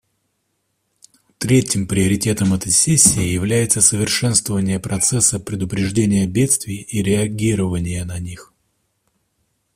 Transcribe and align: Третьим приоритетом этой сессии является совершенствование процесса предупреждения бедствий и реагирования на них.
Третьим 1.37 1.85
приоритетом 1.87 2.55
этой 2.55 2.71
сессии 2.71 3.21
является 3.21 3.81
совершенствование 3.81 4.79
процесса 4.79 5.39
предупреждения 5.39 6.25
бедствий 6.25 6.77
и 6.77 7.03
реагирования 7.03 8.03
на 8.03 8.17
них. 8.17 8.51